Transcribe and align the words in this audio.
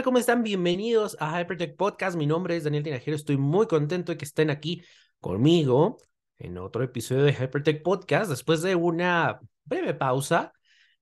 ¿Cómo 0.00 0.16
están? 0.16 0.42
Bienvenidos 0.42 1.18
a 1.20 1.38
Hypertech 1.38 1.76
Podcast. 1.76 2.16
Mi 2.16 2.26
nombre 2.26 2.56
es 2.56 2.64
Daniel 2.64 2.82
Tinajero. 2.82 3.14
Estoy 3.14 3.36
muy 3.36 3.66
contento 3.66 4.10
de 4.10 4.18
que 4.18 4.24
estén 4.24 4.48
aquí 4.48 4.82
conmigo 5.20 5.98
en 6.38 6.56
otro 6.56 6.82
episodio 6.82 7.24
de 7.24 7.34
Hypertech 7.34 7.82
Podcast 7.82 8.30
después 8.30 8.62
de 8.62 8.74
una 8.74 9.38
breve 9.64 9.92
pausa. 9.92 10.54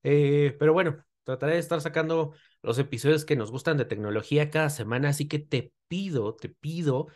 Eh, 0.02 0.56
pero 0.58 0.72
bueno, 0.72 1.02
trataré 1.22 1.54
de 1.54 1.60
estar 1.60 1.80
sacando 1.80 2.34
los 2.62 2.78
episodios 2.78 3.24
que 3.24 3.36
nos 3.36 3.52
gustan 3.52 3.76
de 3.76 3.84
tecnología 3.84 4.50
cada 4.50 4.70
semana. 4.70 5.10
Así 5.10 5.28
que 5.28 5.38
te 5.38 5.72
pido, 5.86 6.34
te 6.34 6.48
pido 6.48 7.06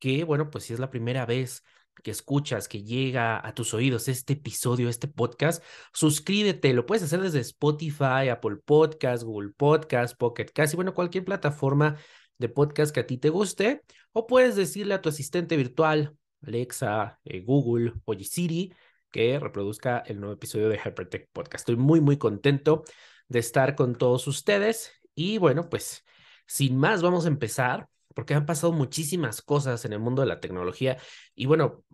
que, 0.00 0.24
bueno, 0.24 0.50
pues 0.50 0.64
si 0.64 0.74
es 0.74 0.80
la 0.80 0.90
primera 0.90 1.26
vez 1.26 1.62
que 2.02 2.10
escuchas, 2.10 2.68
que 2.68 2.82
llega 2.82 3.46
a 3.46 3.54
tus 3.54 3.74
oídos 3.74 4.08
este 4.08 4.34
episodio, 4.34 4.88
este 4.88 5.08
podcast, 5.08 5.62
suscríbete, 5.92 6.72
lo 6.72 6.86
puedes 6.86 7.02
hacer 7.02 7.20
desde 7.20 7.40
Spotify, 7.40 8.28
Apple 8.30 8.56
Podcast, 8.64 9.22
Google 9.22 9.52
Podcast, 9.56 10.16
Pocket 10.16 10.46
Cast 10.52 10.74
y 10.74 10.76
bueno, 10.76 10.94
cualquier 10.94 11.24
plataforma 11.24 11.96
de 12.38 12.48
podcast 12.48 12.94
que 12.94 13.00
a 13.00 13.06
ti 13.06 13.18
te 13.18 13.28
guste, 13.28 13.82
o 14.12 14.26
puedes 14.26 14.56
decirle 14.56 14.94
a 14.94 15.02
tu 15.02 15.08
asistente 15.08 15.56
virtual, 15.56 16.16
Alexa, 16.42 17.20
eh, 17.24 17.40
Google, 17.40 17.92
Oye 18.04 18.24
Siri, 18.24 18.72
que 19.10 19.38
reproduzca 19.38 19.98
el 20.06 20.20
nuevo 20.20 20.34
episodio 20.34 20.68
de 20.68 20.78
Hypertech 20.78 21.28
Podcast. 21.32 21.62
Estoy 21.62 21.76
muy, 21.76 22.00
muy 22.00 22.16
contento 22.16 22.84
de 23.28 23.40
estar 23.40 23.74
con 23.74 23.96
todos 23.96 24.26
ustedes. 24.26 24.92
Y 25.14 25.38
bueno, 25.38 25.68
pues 25.68 26.04
sin 26.46 26.76
más, 26.76 27.02
vamos 27.02 27.26
a 27.26 27.28
empezar 27.28 27.88
porque 28.14 28.34
han 28.34 28.46
pasado 28.46 28.72
muchísimas 28.72 29.42
cosas 29.42 29.84
en 29.84 29.92
el 29.92 30.00
mundo 30.00 30.22
de 30.22 30.28
la 30.28 30.40
tecnología 30.40 30.98
y 31.34 31.46
bueno, 31.46 31.84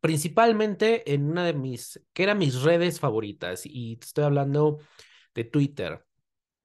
principalmente 0.00 1.12
en 1.14 1.30
una 1.30 1.44
de 1.44 1.54
mis, 1.54 2.00
que 2.12 2.22
eran 2.22 2.38
mis 2.38 2.62
redes 2.62 3.00
favoritas 3.00 3.62
y 3.64 3.96
te 3.96 4.06
estoy 4.06 4.24
hablando 4.24 4.78
de 5.34 5.44
Twitter. 5.44 6.04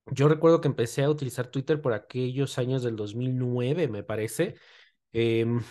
Yo 0.07 0.27
recuerdo 0.27 0.61
que 0.61 0.67
empecé 0.67 1.03
a 1.03 1.09
utilizar 1.09 1.47
Twitter 1.47 1.81
por 1.81 1.93
aquellos 1.93 2.57
años 2.57 2.83
del 2.83 2.95
2009, 2.95 3.87
me 3.87 4.03
parece. 4.03 4.55
Em, 5.13 5.61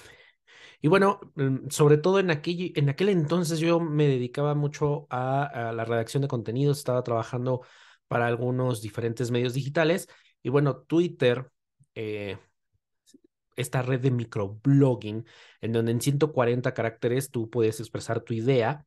y 0.81 0.89
bueno, 0.89 1.21
mm, 1.37 1.69
sobre 1.71 1.99
todo 1.99 2.21
en 2.21 2.31
aquel, 2.31 2.73
en 2.77 2.89
aquel 2.89 3.11
entonces 3.11 3.59
yo 3.61 3.81
me 3.81 4.07
dedicaba 4.09 4.55
mucho 4.55 5.07
a, 5.11 5.73
la 5.75 5.85
redacción 5.85 6.23
de 6.23 6.29
contenidos, 6.29 6.79
estaba 6.79 7.03
trabajando 7.03 7.63
para 8.09 8.27
algunos 8.27 8.83
diferentes 8.83 9.31
medios 9.31 9.55
digitales 9.55 10.09
y 10.43 10.49
bueno, 10.51 10.79
Twitter 10.83 11.51
eh, 11.95 12.39
esta 13.61 13.83
red 13.83 14.01
de 14.01 14.11
microblogging, 14.11 15.27
en 15.61 15.73
donde 15.73 15.93
en 15.93 16.01
140 16.01 16.75
caracteres 16.75 17.31
tú 17.31 17.51
puedes 17.51 17.81
expresar 17.81 18.21
tu 18.23 18.35
idea. 18.35 18.87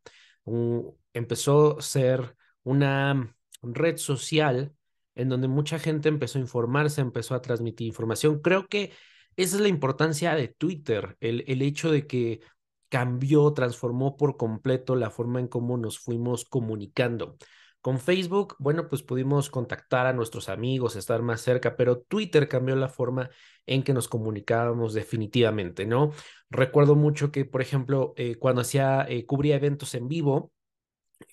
empezó 1.13 1.79
a 1.79 1.81
ser 1.81 2.35
una 2.63 3.35
red 3.61 3.97
social 3.97 4.73
en 5.15 5.29
donde 5.29 5.47
mucha 5.47 5.79
gente 5.79 6.09
empezó 6.09 6.37
a 6.39 6.41
informarse, 6.41 7.01
empezó 7.01 7.35
a 7.35 7.41
transmitir 7.41 7.87
información. 7.87 8.41
Creo 8.41 8.67
que 8.67 8.91
esa 9.35 9.55
es 9.57 9.61
la 9.61 9.67
importancia 9.67 10.35
de 10.35 10.47
Twitter, 10.47 11.17
el, 11.19 11.43
el 11.47 11.61
hecho 11.61 11.91
de 11.91 12.07
que 12.07 12.41
cambió, 12.89 13.53
transformó 13.53 14.17
por 14.17 14.37
completo 14.37 14.95
la 14.95 15.09
forma 15.09 15.39
en 15.39 15.47
cómo 15.47 15.77
nos 15.77 15.99
fuimos 15.99 16.45
comunicando. 16.45 17.37
Con 17.83 17.99
Facebook, 17.99 18.55
bueno, 18.59 18.87
pues 18.87 19.03
pudimos 19.03 19.49
contactar 19.49 20.05
a 20.05 20.13
nuestros 20.13 20.47
amigos, 20.47 20.95
estar 20.95 21.21
más 21.21 21.41
cerca, 21.41 21.75
pero 21.75 21.99
Twitter 21.99 22.47
cambió 22.47 22.77
la 22.77 22.87
forma 22.87 23.29
en 23.65 23.83
que 23.83 23.91
nos 23.93 24.07
comunicábamos 24.07 24.93
definitivamente, 24.93 25.85
¿no? 25.85 26.11
Recuerdo 26.49 26.95
mucho 26.95 27.29
que, 27.29 27.43
por 27.43 27.61
ejemplo, 27.61 28.13
eh, 28.15 28.35
cuando 28.35 28.61
hacía, 28.61 29.05
eh, 29.09 29.25
cubría 29.25 29.57
eventos 29.57 29.95
en 29.95 30.07
vivo, 30.07 30.53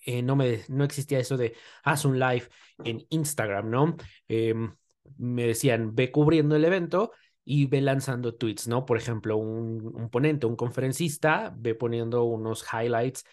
eh, 0.05 0.23
no, 0.23 0.35
me, 0.35 0.63
no 0.69 0.83
existía 0.83 1.21
eso 1.21 1.37
de 1.37 1.55
haz 1.85 2.05
un 2.05 2.19
live 2.19 2.49
en 2.83 3.07
Instagram, 3.11 3.71
¿no? 3.71 3.97
Em, 4.27 4.75
me 5.19 5.47
decían, 5.47 5.95
ve 5.95 6.11
cubriendo 6.11 6.57
el 6.57 6.65
evento 6.65 7.13
y 7.45 7.67
ve 7.67 7.81
lanzando 7.81 8.35
tweets, 8.35 8.67
¿no? 8.67 8.85
Por 8.87 8.97
ejemplo, 8.99 9.37
un, 9.37 9.87
un 9.95 10.11
ponente, 10.11 10.47
un 10.47 10.57
conferencista, 10.57 11.55
ve 11.57 11.77
poniendo 11.77 12.25
unos 12.25 12.67
highlights 12.73 13.25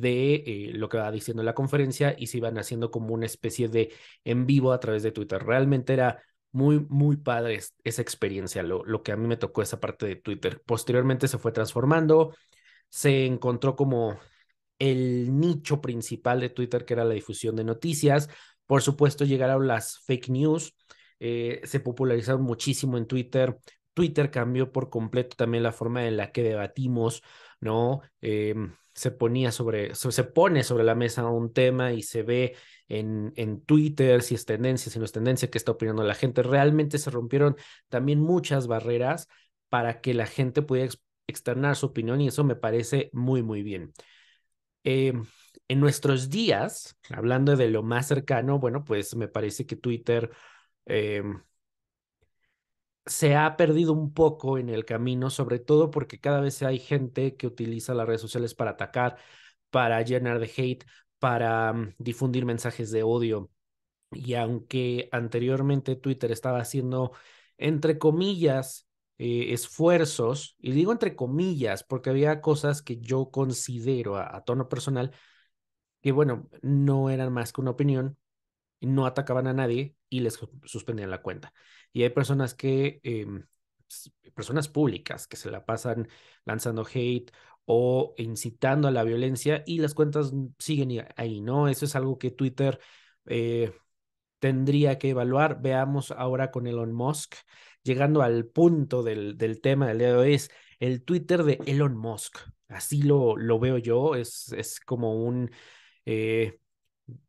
de 0.00 0.34
eh, 0.46 0.70
lo 0.74 0.88
que 0.88 0.98
va 0.98 1.10
diciendo 1.10 1.42
la 1.42 1.54
conferencia 1.54 2.14
y 2.18 2.26
se 2.28 2.38
iban 2.38 2.58
haciendo 2.58 2.90
como 2.90 3.14
una 3.14 3.26
especie 3.26 3.68
de 3.68 3.92
en 4.24 4.46
vivo 4.46 4.72
a 4.72 4.80
través 4.80 5.02
de 5.02 5.12
Twitter. 5.12 5.42
Realmente 5.44 5.92
era 5.92 6.22
muy, 6.52 6.80
muy 6.88 7.16
padre 7.16 7.60
esa 7.84 8.02
experiencia, 8.02 8.62
lo, 8.62 8.84
lo 8.84 9.02
que 9.02 9.12
a 9.12 9.16
mí 9.16 9.26
me 9.26 9.36
tocó 9.36 9.62
esa 9.62 9.80
parte 9.80 10.06
de 10.06 10.16
Twitter. 10.16 10.62
Posteriormente 10.64 11.28
se 11.28 11.38
fue 11.38 11.52
transformando, 11.52 12.34
se 12.88 13.26
encontró 13.26 13.76
como 13.76 14.18
el 14.78 15.38
nicho 15.38 15.80
principal 15.80 16.40
de 16.40 16.50
Twitter, 16.50 16.84
que 16.84 16.94
era 16.94 17.04
la 17.04 17.14
difusión 17.14 17.56
de 17.56 17.64
noticias. 17.64 18.28
Por 18.66 18.82
supuesto, 18.82 19.24
llegaron 19.24 19.66
las 19.66 20.00
fake 20.00 20.28
news, 20.30 20.74
eh, 21.20 21.60
se 21.64 21.80
popularizaron 21.80 22.42
muchísimo 22.42 22.98
en 22.98 23.06
Twitter. 23.06 23.58
Twitter 23.94 24.30
cambió 24.30 24.72
por 24.72 24.90
completo 24.90 25.36
también 25.36 25.62
la 25.62 25.72
forma 25.72 26.06
en 26.06 26.16
la 26.16 26.32
que 26.32 26.42
debatimos, 26.42 27.22
¿no? 27.60 28.02
Em, 28.20 28.74
se 28.96 29.10
ponía 29.10 29.52
sobre, 29.52 29.94
se 29.94 30.24
pone 30.24 30.64
sobre 30.64 30.82
la 30.84 30.94
mesa 30.94 31.28
un 31.28 31.52
tema 31.52 31.92
y 31.92 32.02
se 32.02 32.22
ve 32.22 32.56
en, 32.88 33.32
en 33.36 33.60
Twitter 33.60 34.22
si 34.22 34.34
es 34.34 34.46
tendencia, 34.46 34.90
si 34.90 34.98
no 34.98 35.04
es 35.04 35.12
tendencia, 35.12 35.50
qué 35.50 35.58
está 35.58 35.72
opinando 35.72 36.02
la 36.02 36.14
gente. 36.14 36.42
Realmente 36.42 36.96
se 36.98 37.10
rompieron 37.10 37.56
también 37.88 38.20
muchas 38.20 38.66
barreras 38.66 39.28
para 39.68 40.00
que 40.00 40.14
la 40.14 40.26
gente 40.26 40.62
pudiera 40.62 40.90
externar 41.26 41.76
su 41.76 41.86
opinión 41.86 42.22
y 42.22 42.28
eso 42.28 42.42
me 42.42 42.56
parece 42.56 43.10
muy, 43.12 43.42
muy 43.42 43.62
bien. 43.62 43.92
Em, 44.82 45.26
en 45.68 45.80
nuestros 45.80 46.30
días, 46.30 46.96
hablando 47.10 47.54
de 47.56 47.68
lo 47.68 47.82
más 47.82 48.06
cercano, 48.08 48.58
bueno, 48.58 48.82
pues 48.84 49.14
me 49.14 49.28
parece 49.28 49.66
que 49.66 49.76
Twitter 49.76 50.30
em, 50.86 51.42
se 53.06 53.36
ha 53.36 53.56
perdido 53.56 53.92
un 53.92 54.12
poco 54.12 54.58
en 54.58 54.68
el 54.68 54.84
camino, 54.84 55.30
sobre 55.30 55.58
todo 55.58 55.90
porque 55.90 56.20
cada 56.20 56.40
vez 56.40 56.62
hay 56.62 56.78
gente 56.78 57.36
que 57.36 57.46
utiliza 57.46 57.94
las 57.94 58.06
redes 58.06 58.20
sociales 58.20 58.54
para 58.54 58.72
atacar, 58.72 59.16
para 59.70 60.02
llenar 60.02 60.40
de 60.40 60.50
hate, 60.56 60.84
para 61.18 61.72
mm, 61.72 61.94
difundir 61.98 62.44
mensajes 62.44 62.90
de 62.90 63.02
odio. 63.02 63.50
Y 64.12 64.34
aunque 64.34 65.08
anteriormente 65.12 65.96
Twitter 65.96 66.32
estaba 66.32 66.60
haciendo, 66.60 67.12
entre 67.58 67.98
comillas, 67.98 68.88
eh, 69.18 69.52
esfuerzos, 69.54 70.56
y 70.58 70.72
digo 70.72 70.92
entre 70.92 71.16
comillas, 71.16 71.84
porque 71.84 72.10
había 72.10 72.40
cosas 72.40 72.82
que 72.82 72.98
yo 72.98 73.30
considero 73.30 74.16
a 74.16 74.44
tono 74.44 74.68
personal, 74.68 75.12
que 76.02 76.12
bueno, 76.12 76.48
no 76.62 77.10
eran 77.10 77.32
más 77.32 77.52
que 77.52 77.60
una 77.60 77.72
opinión, 77.72 78.16
no 78.80 79.06
atacaban 79.06 79.46
a 79.46 79.52
nadie 79.52 79.96
y 80.08 80.20
les 80.20 80.38
suspendían 80.64 81.10
la 81.10 81.22
cuenta. 81.22 81.52
Y 81.92 82.02
hay 82.02 82.10
personas 82.10 82.54
que, 82.54 83.00
em, 83.02 83.44
personas 84.34 84.68
públicas 84.68 85.26
que 85.26 85.36
se 85.36 85.50
la 85.50 85.64
pasan 85.64 86.08
lanzando 86.44 86.86
hate 86.92 87.30
o 87.64 88.14
incitando 88.18 88.88
a 88.88 88.90
la 88.90 89.04
violencia 89.04 89.62
y 89.66 89.78
las 89.78 89.94
cuentas 89.94 90.32
siguen 90.58 91.06
ahí, 91.16 91.40
¿no? 91.40 91.68
Eso 91.68 91.84
es 91.84 91.96
algo 91.96 92.18
que 92.18 92.30
Twitter 92.30 92.78
eh, 93.26 93.72
tendría 94.38 94.98
que 94.98 95.10
evaluar. 95.10 95.60
Veamos 95.62 96.10
ahora 96.12 96.50
con 96.50 96.66
Elon 96.66 96.92
Musk, 96.92 97.34
llegando 97.82 98.22
al 98.22 98.46
punto 98.46 99.02
del, 99.02 99.36
del 99.38 99.60
tema 99.60 99.88
del 99.88 99.98
día 99.98 100.08
de 100.08 100.16
hoy, 100.16 100.34
es 100.34 100.50
el 100.80 101.04
Twitter 101.04 101.42
de 101.44 101.60
Elon 101.66 101.96
Musk. 101.96 102.38
Así 102.68 103.02
lo, 103.02 103.36
lo 103.36 103.58
veo 103.58 103.78
yo, 103.78 104.14
es, 104.16 104.52
es 104.52 104.80
como 104.80 105.14
un, 105.24 105.50
eh, 106.04 106.58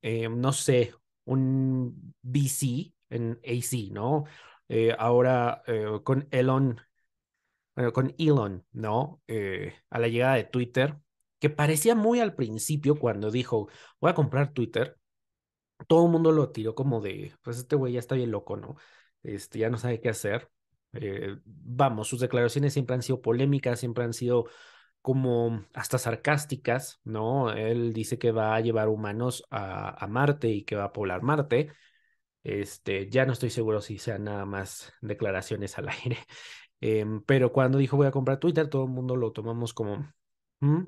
eh, 0.01 0.29
no 0.29 0.53
sé, 0.53 0.93
un 1.27 2.15
VC 2.23 2.93
en 3.09 3.39
AC, 3.45 3.91
¿no? 3.91 4.25
Eh, 4.69 4.95
ahora 4.97 5.63
eh, 5.67 5.99
con 6.03 6.27
Elon, 6.31 6.79
bueno, 7.75 7.93
con 7.93 8.15
Elon, 8.17 8.65
¿no? 8.71 9.21
Eh, 9.27 9.75
a 9.89 9.99
la 9.99 10.07
llegada 10.07 10.35
de 10.35 10.45
Twitter, 10.45 10.97
que 11.39 11.49
parecía 11.49 11.95
muy 11.95 12.19
al 12.19 12.35
principio 12.35 12.95
cuando 12.95 13.31
dijo, 13.31 13.69
voy 14.01 14.11
a 14.11 14.15
comprar 14.15 14.53
Twitter, 14.53 14.97
todo 15.87 16.05
el 16.05 16.11
mundo 16.11 16.31
lo 16.31 16.51
tiró 16.51 16.75
como 16.75 17.01
de, 17.01 17.33
pues 17.43 17.57
este 17.59 17.75
güey 17.75 17.93
ya 17.93 17.99
está 17.99 18.15
bien 18.15 18.31
loco, 18.31 18.57
¿no? 18.57 18.77
Este, 19.23 19.59
ya 19.59 19.69
no 19.69 19.77
sabe 19.77 20.01
qué 20.01 20.09
hacer. 20.09 20.49
vamos, 21.45 22.07
sus 22.07 22.19
declaraciones 22.19 22.73
siempre 22.73 22.95
han 22.95 23.03
sido 23.03 23.21
polémicas, 23.21 23.79
siempre 23.79 24.03
han 24.03 24.13
sido 24.13 24.47
como 25.01 25.65
hasta 25.73 25.97
sarcásticas, 25.97 26.99
¿no? 27.03 27.51
Él 27.51 27.93
dice 27.93 28.19
que 28.19 28.31
va 28.31 28.55
a 28.55 28.61
llevar 28.61 28.89
humanos 28.89 29.45
a, 29.49 30.03
a 30.03 30.07
Marte 30.07 30.49
y 30.49 30.63
que 30.63 30.75
va 30.75 30.85
a 30.85 30.93
poblar 30.93 31.21
Marte. 31.21 31.71
Este, 32.43 33.09
ya 33.09 33.25
no 33.25 33.33
estoy 33.33 33.49
seguro 33.49 33.81
si 33.81 33.97
sean 33.97 34.23
nada 34.25 34.45
más 34.45 34.93
declaraciones 35.01 35.77
al 35.77 35.89
aire. 36.03 36.17
Em, 36.81 37.21
pero 37.23 37.51
cuando 37.51 37.77
dijo 37.77 37.97
voy 37.97 38.07
a 38.07 38.11
comprar 38.11 38.39
Twitter, 38.39 38.69
todo 38.69 38.83
el 38.85 38.91
mundo 38.91 39.15
lo 39.15 39.31
tomamos 39.31 39.73
como, 39.73 40.13
mm", 40.59 40.83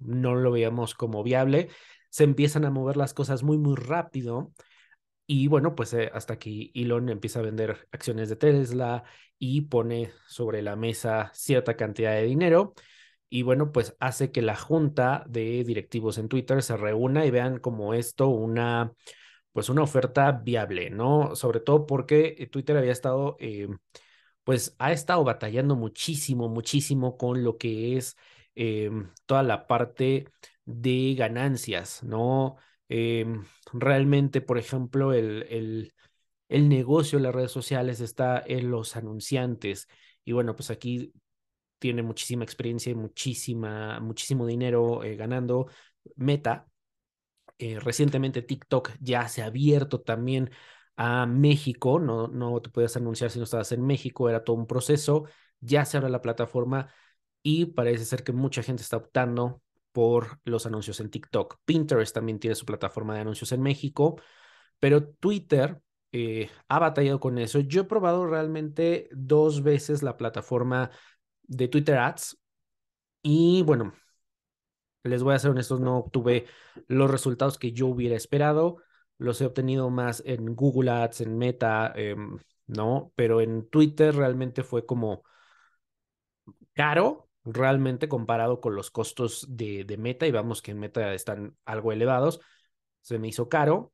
no 0.00 0.34
lo 0.34 0.50
veíamos 0.52 0.94
como 0.94 1.22
viable. 1.22 1.68
Se 2.10 2.24
empiezan 2.24 2.64
a 2.64 2.70
mover 2.70 2.96
las 2.96 3.14
cosas 3.14 3.42
muy, 3.42 3.58
muy 3.58 3.76
rápido. 3.76 4.52
Y 5.26 5.48
bueno, 5.48 5.74
pues 5.74 5.94
eh, 5.94 6.10
hasta 6.14 6.38
que 6.38 6.70
Elon 6.74 7.08
empieza 7.08 7.40
a 7.40 7.42
vender 7.42 7.88
acciones 7.92 8.28
de 8.28 8.36
Tesla 8.36 9.04
y 9.38 9.62
pone 9.62 10.12
sobre 10.26 10.62
la 10.62 10.76
mesa 10.76 11.30
cierta 11.34 11.76
cantidad 11.76 12.12
de 12.14 12.24
dinero 12.24 12.74
y 13.34 13.42
bueno, 13.42 13.72
pues 13.72 13.96
hace 13.98 14.30
que 14.30 14.42
la 14.42 14.56
junta 14.56 15.24
de 15.26 15.64
directivos 15.64 16.18
en 16.18 16.28
Twitter 16.28 16.62
se 16.62 16.76
reúna 16.76 17.24
y 17.24 17.30
vean 17.30 17.58
como 17.60 17.94
esto 17.94 18.28
una, 18.28 18.92
pues 19.52 19.70
una 19.70 19.82
oferta 19.82 20.32
viable, 20.32 20.90
¿no? 20.90 21.34
Sobre 21.36 21.60
todo 21.60 21.86
porque 21.86 22.48
Twitter 22.52 22.76
había 22.76 22.92
estado, 22.92 23.36
eh, 23.40 23.68
pues 24.44 24.76
ha 24.78 24.92
estado 24.92 25.24
batallando 25.24 25.76
muchísimo, 25.76 26.48
muchísimo 26.48 27.16
con 27.16 27.44
lo 27.44 27.58
que 27.58 27.96
es 27.96 28.16
eh, 28.54 28.90
toda 29.26 29.42
la 29.42 29.66
parte 29.66 30.28
de 30.64 31.14
ganancias, 31.16 32.02
¿no? 32.02 32.56
Eh, 32.90 33.26
realmente, 33.72 34.40
por 34.42 34.58
ejemplo, 34.58 35.12
el, 35.14 35.44
el, 35.50 35.94
el 36.48 36.68
negocio 36.68 37.18
de 37.18 37.24
las 37.24 37.34
redes 37.34 37.52
sociales 37.52 38.00
está 38.00 38.42
en 38.46 38.70
los 38.70 38.96
anunciantes. 38.96 39.88
Y 40.24 40.32
bueno, 40.32 40.54
pues 40.56 40.70
aquí 40.70 41.12
tiene 41.82 42.04
muchísima 42.04 42.44
experiencia 42.44 42.92
y 42.92 42.94
muchísima, 42.94 43.98
muchísimo 43.98 44.46
dinero 44.46 45.00
ganando 45.16 45.66
Meta, 46.14 46.68
eh, 47.58 47.80
recientemente 47.80 48.42
TikTok 48.42 48.92
ya 49.00 49.28
se 49.28 49.42
ha 49.42 49.46
abierto 49.46 50.00
también 50.00 50.50
a 50.96 51.26
México, 51.26 51.98
no, 51.98 52.28
no 52.28 52.60
te 52.62 52.70
puedes 52.70 52.96
anunciar 52.96 53.30
si 53.30 53.38
no 53.38 53.44
estabas 53.44 53.72
en 53.72 53.84
México, 53.84 54.28
era 54.28 54.44
todo 54.44 54.56
un 54.56 54.66
proceso, 54.66 55.24
ya 55.60 55.84
se 55.84 55.96
abre 55.96 56.10
la 56.10 56.22
plataforma 56.22 56.88
y 57.42 57.66
parece 57.66 58.04
ser 58.04 58.22
que 58.24 58.32
mucha 58.32 58.62
gente 58.62 58.82
está 58.82 58.96
optando 58.98 59.62
por 59.92 60.40
los 60.44 60.66
anuncios 60.66 61.00
en 61.00 61.10
TikTok. 61.10 61.58
Pinterest 61.64 62.14
también 62.14 62.38
tiene 62.38 62.54
su 62.54 62.64
plataforma 62.66 63.14
de 63.14 63.20
anuncios 63.22 63.52
en 63.52 63.62
México, 63.62 64.20
pero 64.78 65.08
Twitter 65.08 65.80
eh, 66.12 66.50
ha 66.68 66.78
batallado 66.78 67.20
con 67.20 67.38
eso. 67.38 67.60
Yo 67.60 67.82
he 67.82 67.84
probado 67.84 68.26
realmente 68.26 69.08
dos 69.12 69.62
veces 69.62 70.02
la 70.02 70.16
plataforma 70.16 70.90
de 71.44 71.68
Twitter 71.68 71.98
Ads 71.98 72.38
y 73.22 73.62
bueno, 73.62 73.92
les 75.04 75.22
voy 75.22 75.34
a 75.34 75.38
ser 75.38 75.50
honestos, 75.50 75.80
no 75.80 75.98
obtuve 75.98 76.46
los 76.88 77.10
resultados 77.10 77.58
que 77.58 77.72
yo 77.72 77.86
hubiera 77.88 78.16
esperado. 78.16 78.78
Los 79.18 79.40
he 79.40 79.46
obtenido 79.46 79.90
más 79.90 80.22
en 80.26 80.54
Google 80.54 80.90
Ads, 80.90 81.22
en 81.22 81.38
Meta, 81.38 81.92
em, 81.96 82.38
¿no? 82.66 83.12
Pero 83.16 83.40
en 83.40 83.68
Twitter 83.68 84.14
realmente 84.14 84.62
fue 84.62 84.86
como 84.86 85.22
caro, 86.74 87.28
realmente 87.44 88.08
comparado 88.08 88.60
con 88.60 88.74
los 88.74 88.90
costos 88.90 89.46
de, 89.48 89.84
de 89.84 89.96
Meta, 89.96 90.26
y 90.26 90.30
vamos 90.30 90.62
que 90.62 90.70
en 90.72 90.78
Meta 90.80 91.12
están 91.14 91.56
algo 91.64 91.92
elevados. 91.92 92.40
Se 93.00 93.18
me 93.18 93.28
hizo 93.28 93.48
caro, 93.48 93.92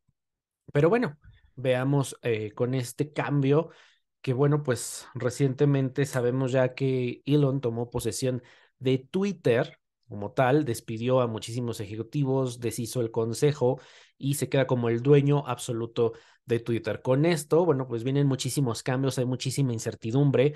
pero 0.73 0.89
bueno, 0.89 1.19
veamos 1.57 2.17
eh, 2.23 2.53
con 2.53 2.75
este 2.75 3.13
cambio 3.13 3.71
que 4.21 4.33
bueno, 4.33 4.63
pues 4.63 5.07
recientemente 5.15 6.07
sabemos 6.07 6.53
ya 6.53 6.75
que 6.75 7.23
Elon 7.27 7.61
tomó 7.61 7.91
posesión 7.91 8.43
de 8.79 8.99
Twitter 8.99 9.79
como 10.09 10.33
tal, 10.33 10.65
despidió 10.65 11.21
a 11.21 11.27
muchísimos 11.27 11.81
ejecutivos, 11.81 12.61
deshizo 12.61 13.01
el 13.01 13.11
consejo 13.11 13.81
y 14.17 14.35
se 14.35 14.49
queda 14.49 14.67
como 14.67 14.89
el 14.89 15.03
dueño 15.03 15.47
absoluto 15.47 16.15
de 16.47 16.61
Twitter. 16.61 17.03
Con 17.03 17.27
esto, 17.27 17.65
bueno, 17.65 17.87
pues 17.87 18.05
vienen 18.05 18.27
muchísimos 18.27 18.83
cambios, 18.83 19.19
hay 19.19 19.27
muchísima 19.27 19.73
incertidumbre. 19.73 20.55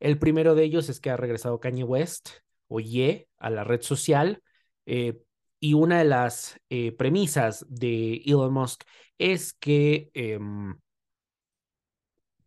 El 0.00 0.18
primero 0.18 0.54
de 0.54 0.64
ellos 0.64 0.88
es 0.88 1.00
que 1.00 1.10
ha 1.10 1.16
regresado 1.16 1.60
Kanye 1.60 1.84
West 1.84 2.30
o 2.66 2.80
Ye 2.80 3.28
a 3.38 3.50
la 3.50 3.64
red 3.64 3.82
social. 3.82 4.42
Eh, 4.86 5.20
y 5.60 5.74
una 5.74 5.98
de 5.98 6.04
las 6.04 6.58
eh, 6.68 6.92
premisas 6.92 7.64
de 7.68 8.22
Elon 8.26 8.52
Musk 8.52 8.84
es 9.18 9.52
que 9.52 10.10
em, 10.14 10.76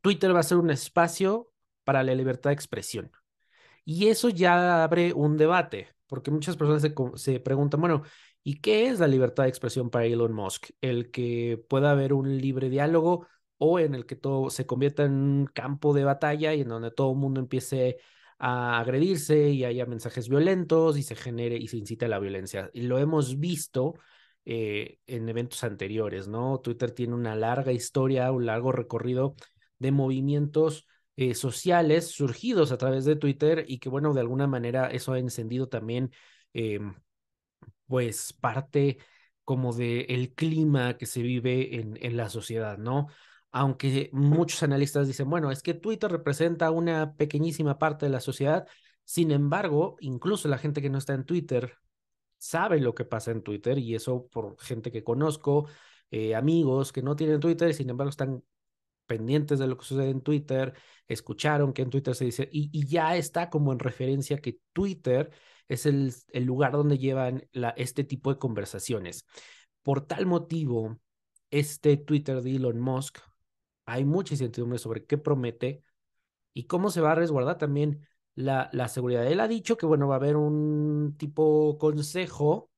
Twitter 0.01 0.35
va 0.35 0.39
a 0.39 0.43
ser 0.43 0.57
un 0.57 0.71
espacio 0.71 1.51
para 1.83 2.03
la 2.03 2.15
libertad 2.15 2.49
de 2.51 2.55
expresión. 2.55 3.11
Y 3.85 4.07
eso 4.07 4.29
ya 4.29 4.83
abre 4.83 5.13
un 5.13 5.37
debate 5.37 5.89
porque 6.11 6.29
muchas 6.29 6.57
personas 6.57 6.81
se, 7.21 7.39
preguntan, 7.39 7.79
bueno, 7.79 8.03
¿y 8.43 8.59
qué 8.59 8.89
es 8.89 8.99
la 8.99 9.07
libertad 9.07 9.43
de 9.43 9.49
expresión 9.49 9.89
para 9.89 10.05
Elon 10.05 10.33
Musk? 10.33 10.71
El 10.81 11.09
que 11.09 11.63
pueda 11.69 11.91
haber 11.91 12.11
un 12.11 12.37
libre 12.37 12.69
diálogo 12.69 13.27
o 13.57 13.79
en 13.79 13.95
el 13.95 14.05
que 14.05 14.17
todo 14.17 14.49
se 14.49 14.65
convierta 14.65 15.05
en 15.05 15.13
un 15.13 15.45
campo 15.45 15.93
de 15.93 16.03
batalla 16.03 16.53
y 16.53 16.61
en 16.61 16.67
donde 16.67 16.91
todo 16.91 17.13
el 17.13 17.17
mundo 17.17 17.39
empiece 17.39 17.99
a 18.39 18.77
agredirse 18.79 19.51
y 19.51 19.63
haya 19.63 19.85
mensajes 19.85 20.27
violentos 20.27 20.97
y 20.97 21.03
se 21.03 21.15
genere 21.15 21.55
y 21.55 21.69
se 21.69 21.77
incite 21.77 22.03
a 22.03 22.09
la 22.09 22.19
violencia. 22.19 22.69
Y 22.73 22.81
lo 22.81 22.99
hemos 22.99 23.39
visto 23.39 23.93
eh, 24.43 24.99
en 25.07 25.29
eventos 25.29 25.63
anteriores, 25.63 26.27
¿no? 26.27 26.59
Twitter 26.59 26.91
tiene 26.91 27.13
una 27.13 27.37
larga 27.37 27.71
historia, 27.71 28.33
un 28.33 28.45
largo 28.45 28.73
recorrido 28.73 29.35
de 29.81 29.91
movimientos 29.91 30.87
eh, 31.15 31.33
sociales 31.35 32.07
surgidos 32.11 32.71
a 32.71 32.77
través 32.77 33.05
de 33.05 33.15
Twitter 33.15 33.65
y 33.67 33.79
que, 33.79 33.89
bueno, 33.89 34.13
de 34.13 34.21
alguna 34.21 34.47
manera 34.47 34.87
eso 34.91 35.13
ha 35.13 35.19
encendido 35.19 35.67
también, 35.69 36.11
em, 36.53 36.95
pues, 37.87 38.33
parte 38.33 38.99
como 39.43 39.73
de 39.73 40.01
el 40.09 40.33
clima 40.33 40.97
que 40.97 41.05
se 41.05 41.21
vive 41.21 41.75
en, 41.79 41.97
en 42.01 42.17
la 42.17 42.29
sociedad, 42.29 42.77
¿no? 42.77 43.07
Aunque 43.51 44.09
muchos 44.13 44.63
analistas 44.63 45.07
dicen, 45.07 45.29
bueno, 45.29 45.51
es 45.51 45.61
que 45.63 45.73
Twitter 45.73 46.11
representa 46.11 46.71
una 46.71 47.15
pequeñísima 47.15 47.77
parte 47.79 48.05
de 48.05 48.11
la 48.11 48.21
sociedad, 48.21 48.67
sin 49.03 49.31
embargo, 49.31 49.97
incluso 49.99 50.47
la 50.47 50.57
gente 50.57 50.81
que 50.81 50.89
no 50.89 50.97
está 50.99 51.13
en 51.13 51.25
Twitter 51.25 51.73
sabe 52.37 52.79
lo 52.79 52.95
que 52.95 53.05
pasa 53.05 53.31
en 53.31 53.43
Twitter 53.43 53.77
y 53.77 53.95
eso 53.95 54.27
por 54.31 54.57
gente 54.59 54.91
que 54.91 55.03
conozco, 55.03 55.67
eh, 56.11 56.35
amigos 56.35 56.91
que 56.91 57.01
no 57.03 57.15
tienen 57.15 57.39
Twitter 57.39 57.69
y 57.69 57.73
sin 57.73 57.89
embargo 57.89 58.09
están 58.09 58.43
pendientes 59.05 59.59
de 59.59 59.67
lo 59.67 59.77
que 59.77 59.85
sucede 59.85 60.09
en 60.09 60.21
Twitter, 60.21 60.73
escucharon 61.07 61.73
que 61.73 61.81
en 61.81 61.89
Twitter 61.89 62.15
se 62.15 62.25
dice, 62.25 62.49
y, 62.51 62.85
ya 62.87 63.15
está 63.15 63.49
como 63.49 63.71
en 63.73 63.79
referencia 63.79 64.37
que 64.37 64.59
Twitter 64.73 65.31
es 65.67 65.85
el, 65.85 66.13
el 66.33 66.43
lugar 66.45 66.73
donde 66.73 66.97
llevan 66.97 67.47
la, 67.51 67.69
este 67.71 68.03
tipo 68.03 68.33
de 68.33 68.39
conversaciones. 68.39 69.25
Por 69.83 70.05
tal 70.05 70.25
motivo, 70.25 70.99
este 71.49 71.97
Twitter 71.97 72.41
de 72.41 72.55
Elon 72.55 72.79
Musk, 72.79 73.19
hay 73.85 74.05
mucha 74.05 74.33
incertidumbre 74.33 74.79
sobre 74.79 75.05
qué 75.05 75.17
promete 75.17 75.83
y 76.53 76.65
cómo 76.65 76.89
se 76.89 77.01
va 77.01 77.11
a 77.13 77.15
resguardar 77.15 77.57
también 77.57 78.07
la, 78.35 78.69
la 78.73 78.87
seguridad. 78.87 79.25
Él 79.27 79.39
ha 79.39 79.47
dicho 79.47 79.77
que, 79.77 79.85
bueno, 79.85 80.07
va 80.07 80.15
a 80.15 80.17
haber 80.17 80.37
un 80.37 81.15
tipo 81.17 81.77
consejo 81.77 82.69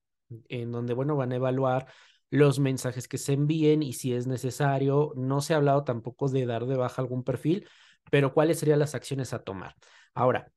en 0.49 0.71
donde, 0.71 0.93
bueno, 0.93 1.15
van 1.15 1.31
a 1.31 1.35
evaluar 1.35 1.87
los 2.33 2.57
mensajes 2.57 3.07
que 3.07 3.19
se 3.19 3.33
envíen 3.33 3.83
y 3.83 3.93
si 3.93 4.11
es 4.11 4.25
necesario. 4.25 5.13
No 5.15 5.39
se 5.39 5.53
ha 5.53 5.57
hablado 5.57 5.83
tampoco 5.83 6.29
de 6.29 6.47
dar 6.47 6.65
de 6.65 6.75
baja 6.75 6.99
algún 6.99 7.23
perfil, 7.23 7.69
pero 8.09 8.33
cuáles 8.33 8.57
serían 8.57 8.79
las 8.79 8.95
acciones 8.95 9.33
a 9.33 9.43
tomar. 9.43 9.75
Ahora, 10.15 10.51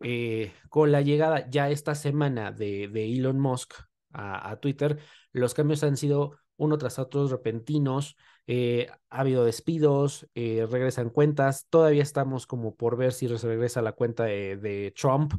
eh, 0.00 0.52
con 0.68 0.90
la 0.90 1.02
llegada 1.02 1.48
ya 1.48 1.70
esta 1.70 1.94
semana 1.94 2.50
de, 2.50 2.88
de 2.88 3.12
Elon 3.12 3.38
Musk 3.38 3.74
a, 4.12 4.56
Twitter, 4.56 4.98
los 5.30 5.54
cambios 5.54 5.84
han 5.84 5.96
sido 5.96 6.36
uno 6.56 6.78
tras 6.78 6.98
otro 6.98 7.28
repentinos. 7.28 8.16
Eh, 8.48 8.88
ha 9.08 9.20
habido 9.20 9.44
despidos, 9.44 10.28
eh, 10.34 10.66
regresan 10.68 11.10
cuentas. 11.10 11.68
Todavía 11.70 12.02
estamos 12.02 12.48
como 12.48 12.74
por 12.74 12.96
ver 12.96 13.12
si 13.12 13.28
regresa 13.28 13.82
la 13.82 13.92
cuenta 13.92 14.24
de, 14.24 14.56
de 14.56 14.92
Trump 14.96 15.34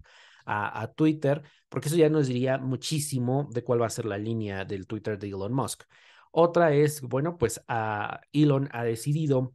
a, 0.45 0.91
Twitter, 0.95 1.43
porque 1.69 1.87
eso 1.89 1.97
ya 1.97 2.09
nos 2.09 2.27
diría 2.27 2.57
muchísimo 2.57 3.47
de 3.51 3.63
cuál 3.63 3.81
va 3.81 3.87
a 3.87 3.89
ser 3.89 4.05
la 4.05 4.17
línea 4.17 4.65
del 4.65 4.87
Twitter 4.87 5.17
de 5.17 5.27
Elon 5.29 5.53
Musk. 5.53 5.83
Otra 6.31 6.73
es, 6.73 7.01
bueno, 7.01 7.37
pues 7.37 7.61
a 7.67 8.21
Elon 8.31 8.69
ha 8.71 8.83
decidido 8.83 9.53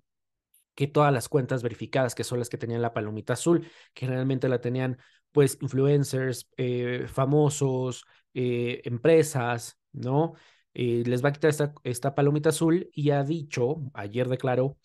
que 0.74 0.86
todas 0.86 1.12
las 1.12 1.28
cuentas 1.28 1.62
verificadas, 1.62 2.14
que 2.14 2.24
son 2.24 2.38
las 2.38 2.48
que 2.48 2.58
tenían 2.58 2.82
la 2.82 2.92
palomita 2.92 3.32
azul, 3.34 3.66
que 3.94 4.06
generalmente 4.06 4.48
la 4.48 4.60
tenían 4.60 4.98
pues 5.32 5.58
influencers, 5.60 6.48
eh, 6.56 7.06
famosos, 7.08 8.04
eh, 8.34 8.82
empresas, 8.84 9.78
¿no? 9.92 10.34
Eh, 10.74 11.02
les 11.06 11.24
va 11.24 11.30
a 11.30 11.32
quitar 11.32 11.50
esta, 11.50 11.74
esta 11.84 12.14
palomita 12.14 12.50
azul 12.50 12.90
y 12.92 13.10
ha 13.10 13.24
dicho, 13.24 13.76
ayer 13.94 14.28
declaró, 14.28 14.78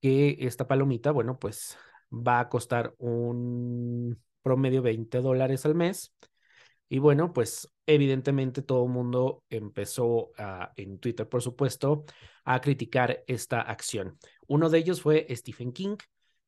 que 0.00 0.36
esta 0.40 0.66
palomita, 0.68 1.10
bueno, 1.10 1.38
pues 1.38 1.76
va 2.12 2.40
a 2.40 2.48
costar 2.48 2.94
un 2.98 4.20
promedio 4.42 4.82
20 4.82 5.20
dólares 5.20 5.66
al 5.66 5.74
mes. 5.74 6.14
Y 6.88 6.98
bueno, 6.98 7.32
pues 7.32 7.68
evidentemente 7.86 8.62
todo 8.62 8.84
el 8.84 8.90
mundo 8.90 9.44
empezó 9.50 10.30
en 10.76 10.98
Twitter, 10.98 11.28
por 11.28 11.42
supuesto, 11.42 12.04
a 12.44 12.60
criticar 12.60 13.24
esta 13.26 13.60
acción. 13.60 14.18
Uno 14.46 14.70
de 14.70 14.78
ellos 14.78 15.02
fue 15.02 15.26
Stephen 15.30 15.72
King, 15.72 15.96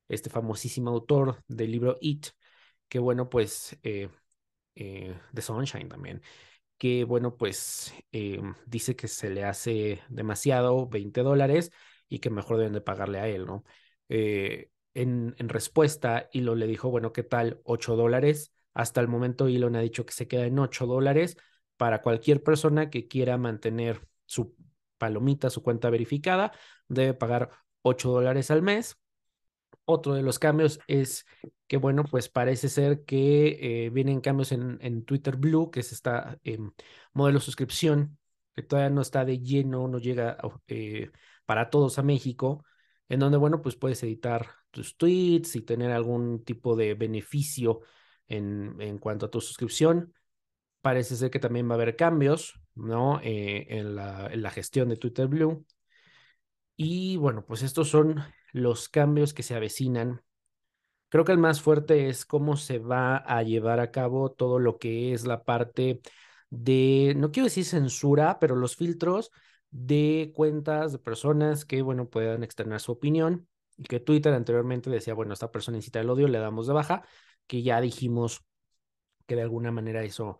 este 0.07 0.29
famosísimo 0.29 0.89
autor 0.89 1.43
del 1.47 1.71
libro 1.71 1.97
It, 2.01 2.27
que 2.89 2.99
bueno, 2.99 3.29
pues 3.29 3.77
eh, 3.83 4.09
eh, 4.75 5.15
The 5.33 5.41
Sunshine 5.41 5.89
también, 5.89 6.21
que 6.77 7.03
bueno, 7.03 7.37
pues 7.37 7.93
eh, 8.11 8.41
dice 8.65 8.95
que 8.95 9.07
se 9.07 9.29
le 9.29 9.43
hace 9.43 10.01
demasiado 10.09 10.87
20 10.87 11.21
dólares 11.21 11.71
y 12.09 12.19
que 12.19 12.31
mejor 12.31 12.57
deben 12.57 12.73
de 12.73 12.81
pagarle 12.81 13.19
a 13.19 13.27
él, 13.27 13.45
¿no? 13.45 13.63
En, 14.93 15.35
respuesta, 15.49 16.29
Elon 16.33 16.59
le 16.59 16.67
dijo, 16.67 16.89
bueno, 16.89 17.13
¿qué 17.13 17.23
tal? 17.23 17.61
8 17.63 17.95
dólares. 17.95 18.53
Hasta 18.73 19.01
el 19.01 19.07
momento 19.07 19.47
Elon 19.47 19.75
ha 19.75 19.81
dicho 19.81 20.05
que 20.05 20.13
se 20.13 20.27
queda 20.27 20.45
en 20.45 20.59
8 20.59 20.85
dólares 20.85 21.37
para 21.77 22.01
cualquier 22.01 22.43
persona 22.43 22.89
que 22.89 23.07
quiera 23.07 23.37
mantener 23.37 24.07
su 24.25 24.55
palomita, 24.97 25.49
su 25.49 25.63
cuenta 25.63 25.89
verificada, 25.89 26.51
debe 26.87 27.13
pagar 27.13 27.49
8 27.81 28.11
dólares 28.11 28.51
al 28.51 28.61
mes. 28.61 28.97
Otro 29.85 30.13
de 30.13 30.21
los 30.21 30.39
cambios 30.39 30.79
es 30.87 31.25
que, 31.67 31.77
bueno, 31.77 32.03
pues 32.03 32.29
parece 32.29 32.69
ser 32.69 33.03
que 33.03 33.85
eh, 33.85 33.89
vienen 33.89 34.21
cambios 34.21 34.51
en, 34.51 34.77
en, 34.81 35.03
Twitter 35.05 35.37
Blue, 35.37 35.71
que 35.71 35.79
es 35.81 35.91
esta 35.91 36.39
eh, 36.43 36.59
modelo 37.13 37.39
de 37.39 37.45
suscripción 37.45 38.17
que 38.53 38.63
todavía 38.63 38.89
no 38.89 39.01
está 39.01 39.25
de 39.25 39.39
lleno, 39.39 39.87
no 39.87 39.99
llega 39.99 40.37
eh, 40.67 41.11
para 41.45 41.69
todos 41.69 41.97
a 41.99 42.03
México, 42.03 42.63
en 43.09 43.19
donde, 43.19 43.37
bueno, 43.37 43.61
pues 43.61 43.75
puedes 43.75 44.01
editar 44.03 44.47
tus 44.71 44.97
tweets 44.97 45.55
y 45.55 45.61
tener 45.61 45.91
algún 45.91 46.43
tipo 46.43 46.75
de 46.75 46.95
beneficio 46.95 47.81
en, 48.27 48.75
en 48.79 48.97
cuanto 48.97 49.27
a 49.27 49.29
tu 49.31 49.41
suscripción. 49.41 50.13
Parece 50.81 51.15
ser 51.15 51.29
que 51.29 51.39
también 51.39 51.67
va 51.67 51.73
a 51.73 51.75
haber 51.75 51.95
cambios, 51.95 52.59
¿no? 52.73 53.19
Eh, 53.21 53.67
en, 53.69 53.95
la, 53.95 54.27
en 54.27 54.41
la 54.41 54.49
gestión 54.49 54.89
de 54.89 54.97
Twitter 54.97 55.27
Blue. 55.27 55.65
Y 56.75 57.17
bueno, 57.17 57.45
pues 57.45 57.61
estos 57.61 57.89
son 57.89 58.21
los 58.53 58.89
cambios 58.89 59.33
que 59.33 59.43
se 59.43 59.55
avecinan. 59.55 60.23
Creo 61.09 61.25
que 61.25 61.33
el 61.33 61.37
más 61.37 61.61
fuerte 61.61 62.07
es 62.09 62.25
cómo 62.25 62.55
se 62.57 62.79
va 62.79 63.17
a 63.17 63.43
llevar 63.43 63.79
a 63.79 63.91
cabo 63.91 64.31
todo 64.31 64.59
lo 64.59 64.79
que 64.79 65.13
es 65.13 65.25
la 65.25 65.43
parte 65.43 66.01
de, 66.49 67.13
no 67.17 67.31
quiero 67.31 67.45
decir 67.45 67.65
censura, 67.65 68.39
pero 68.39 68.55
los 68.55 68.75
filtros 68.75 69.31
de 69.69 70.31
cuentas 70.35 70.93
de 70.93 70.99
personas 70.99 71.65
que, 71.65 71.81
bueno, 71.81 72.09
puedan 72.09 72.43
externar 72.43 72.79
su 72.79 72.93
opinión 72.93 73.47
que 73.87 73.99
Twitter 73.99 74.33
anteriormente 74.33 74.89
decía, 74.89 75.13
bueno, 75.13 75.33
esta 75.33 75.51
persona 75.51 75.77
incita 75.77 75.99
el 75.99 76.09
odio, 76.09 76.27
le 76.27 76.39
damos 76.39 76.67
de 76.67 76.73
baja, 76.73 77.03
que 77.47 77.63
ya 77.63 77.81
dijimos 77.81 78.43
que 79.25 79.35
de 79.35 79.43
alguna 79.43 79.71
manera 79.71 80.03
eso 80.03 80.39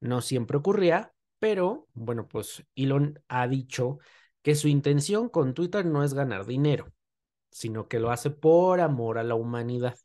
no 0.00 0.20
siempre 0.20 0.58
ocurría, 0.58 1.12
pero 1.38 1.88
bueno, 1.94 2.28
pues 2.28 2.64
Elon 2.74 3.20
ha 3.28 3.48
dicho 3.48 3.98
que 4.42 4.54
su 4.54 4.68
intención 4.68 5.28
con 5.28 5.54
Twitter 5.54 5.84
no 5.86 6.04
es 6.04 6.14
ganar 6.14 6.46
dinero, 6.46 6.92
sino 7.50 7.88
que 7.88 8.00
lo 8.00 8.10
hace 8.10 8.30
por 8.30 8.80
amor 8.80 9.18
a 9.18 9.24
la 9.24 9.34
humanidad. 9.34 9.96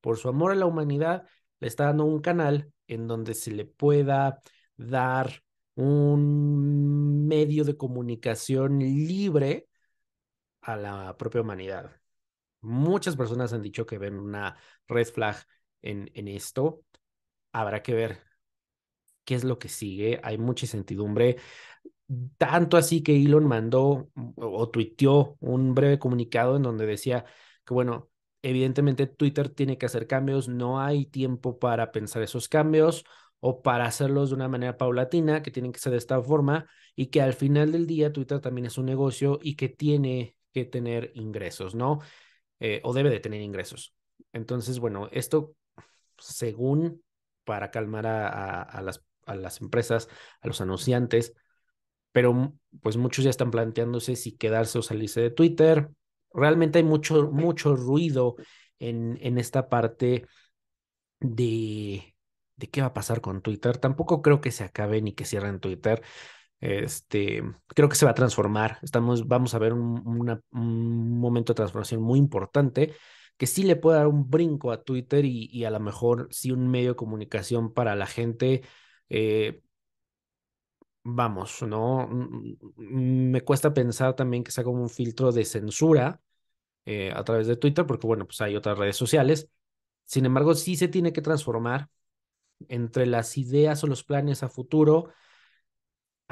Por 0.00 0.18
su 0.18 0.28
amor 0.28 0.52
a 0.52 0.54
la 0.56 0.66
humanidad, 0.66 1.26
le 1.60 1.68
está 1.68 1.86
dando 1.86 2.04
un 2.04 2.20
canal 2.20 2.72
en 2.88 3.06
donde 3.06 3.34
se 3.34 3.52
le 3.52 3.64
pueda 3.64 4.42
dar 4.76 5.42
un 5.74 7.26
medio 7.26 7.64
de 7.64 7.76
comunicación 7.76 8.78
libre 8.80 9.68
a 10.62 10.76
la 10.76 11.16
propia 11.16 11.40
humanidad. 11.42 12.01
Muchas 12.62 13.16
personas 13.16 13.52
han 13.52 13.62
dicho 13.62 13.86
que 13.86 13.98
ven 13.98 14.18
una 14.18 14.56
red 14.88 15.06
flag 15.06 15.36
en, 15.82 16.10
en 16.14 16.28
esto. 16.28 16.82
Habrá 17.52 17.82
que 17.82 17.94
ver 17.94 18.20
qué 19.24 19.34
es 19.34 19.44
lo 19.44 19.58
que 19.58 19.68
sigue. 19.68 20.20
Hay 20.22 20.38
mucha 20.38 20.66
incertidumbre. 20.66 21.36
Tanto 22.36 22.76
así 22.76 23.02
que 23.02 23.16
Elon 23.16 23.46
mandó 23.46 24.10
o 24.36 24.68
tuiteó 24.70 25.36
un 25.40 25.74
breve 25.74 25.98
comunicado 25.98 26.56
en 26.56 26.62
donde 26.62 26.86
decía 26.86 27.24
que, 27.64 27.72
bueno, 27.74 28.10
evidentemente 28.42 29.06
Twitter 29.06 29.48
tiene 29.48 29.78
que 29.78 29.86
hacer 29.86 30.06
cambios, 30.06 30.48
no 30.48 30.80
hay 30.80 31.06
tiempo 31.06 31.58
para 31.58 31.90
pensar 31.92 32.22
esos 32.22 32.48
cambios 32.48 33.04
o 33.40 33.62
para 33.62 33.86
hacerlos 33.86 34.30
de 34.30 34.36
una 34.36 34.48
manera 34.48 34.76
paulatina, 34.76 35.42
que 35.42 35.50
tienen 35.50 35.72
que 35.72 35.80
ser 35.80 35.92
de 35.92 35.98
esta 35.98 36.20
forma 36.22 36.68
y 36.94 37.06
que 37.06 37.22
al 37.22 37.32
final 37.32 37.72
del 37.72 37.86
día 37.86 38.12
Twitter 38.12 38.40
también 38.40 38.66
es 38.66 38.76
un 38.78 38.86
negocio 38.86 39.38
y 39.42 39.56
que 39.56 39.68
tiene 39.68 40.36
que 40.52 40.64
tener 40.64 41.12
ingresos, 41.14 41.74
¿no? 41.74 42.00
Eh, 42.64 42.80
o 42.84 42.92
debe 42.92 43.10
de 43.10 43.18
tener 43.18 43.40
ingresos. 43.40 43.92
Entonces, 44.32 44.78
bueno, 44.78 45.08
esto 45.10 45.56
según 46.16 47.02
para 47.42 47.72
calmar 47.72 48.06
a, 48.06 48.62
a, 48.62 48.80
las, 48.82 49.04
a 49.26 49.34
las 49.34 49.60
empresas, 49.60 50.08
a 50.40 50.46
los 50.46 50.60
anunciantes, 50.60 51.34
pero 52.12 52.54
pues 52.80 52.96
muchos 52.96 53.24
ya 53.24 53.30
están 53.30 53.50
planteándose 53.50 54.14
si 54.14 54.36
quedarse 54.36 54.78
o 54.78 54.82
salirse 54.82 55.20
de 55.20 55.30
Twitter. 55.30 55.90
Realmente 56.32 56.78
hay 56.78 56.84
mucho, 56.84 57.32
mucho 57.32 57.74
ruido 57.74 58.36
en, 58.78 59.18
en 59.20 59.38
esta 59.38 59.68
parte 59.68 60.28
de, 61.18 62.14
de 62.56 62.70
qué 62.70 62.80
va 62.80 62.88
a 62.88 62.94
pasar 62.94 63.20
con 63.20 63.42
Twitter. 63.42 63.78
Tampoco 63.78 64.22
creo 64.22 64.40
que 64.40 64.52
se 64.52 64.62
acabe 64.62 65.02
ni 65.02 65.14
que 65.14 65.24
cierren 65.24 65.58
Twitter. 65.58 66.02
Este, 66.62 67.42
creo 67.68 67.88
que 67.88 67.96
se 67.96 68.04
va 68.06 68.12
a 68.12 68.14
transformar. 68.14 68.78
Estamos, 68.82 69.26
vamos 69.28 69.54
a 69.54 69.58
ver 69.58 69.72
un, 69.74 70.02
una, 70.06 70.40
un 70.52 71.18
momento 71.18 71.52
de 71.52 71.56
transformación 71.56 72.00
muy 72.02 72.18
importante 72.20 72.94
que 73.36 73.46
sí 73.48 73.64
le 73.64 73.76
puede 73.76 73.98
dar 73.98 74.06
un 74.06 74.30
brinco 74.30 74.70
a 74.70 74.84
Twitter 74.84 75.24
y, 75.24 75.48
y 75.52 75.64
a 75.64 75.70
lo 75.70 75.80
mejor 75.80 76.28
sí 76.30 76.52
un 76.52 76.68
medio 76.70 76.90
de 76.90 76.96
comunicación 76.96 77.74
para 77.74 77.96
la 77.96 78.06
gente. 78.06 78.62
Eh, 79.10 79.60
vamos, 81.02 81.62
¿no? 81.62 82.08
Me 82.76 83.40
cuesta 83.42 83.74
pensar 83.74 84.14
también 84.14 84.44
que 84.44 84.50
sea 84.50 84.64
como 84.64 84.82
un 84.82 84.90
filtro 84.90 85.32
de 85.32 85.44
censura 85.44 86.20
eh, 86.86 87.12
a 87.14 87.24
través 87.24 87.46
de 87.46 87.56
Twitter, 87.56 87.86
porque 87.86 88.06
bueno, 88.06 88.26
pues 88.26 88.40
hay 88.40 88.56
otras 88.56 88.78
redes 88.78 88.96
sociales. 88.96 89.50
Sin 90.04 90.26
embargo, 90.26 90.54
sí 90.54 90.76
se 90.76 90.88
tiene 90.88 91.12
que 91.12 91.22
transformar 91.22 91.88
entre 92.68 93.06
las 93.06 93.38
ideas 93.38 93.82
o 93.84 93.86
los 93.86 94.04
planes 94.04 94.42
a 94.42 94.48
futuro. 94.48 95.10